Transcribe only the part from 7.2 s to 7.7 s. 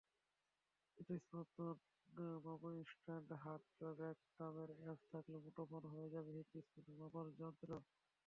যন্ত্র।